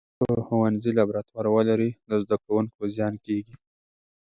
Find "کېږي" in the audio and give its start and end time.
3.25-3.55